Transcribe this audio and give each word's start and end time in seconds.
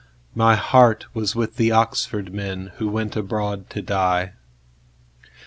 My 0.33 0.55
heart 0.55 1.05
was 1.13 1.35
with 1.35 1.57
the 1.57 1.71
Oxford 1.71 2.33
menWho 2.33 2.89
went 2.89 3.15
abroad 3.15 3.69
to 3.69 3.83
die. 3.83 4.33